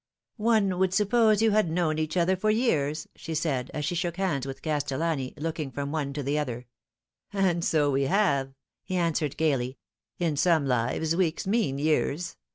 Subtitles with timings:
[0.53, 4.17] "One would suppose you had known each other for years," she said, as she shook
[4.17, 6.65] hands with Castellani, looking from one to the other."
[7.33, 9.77] And so we have,'' he answered gaily.
[10.01, 12.35] '* In some lives weeks mean years.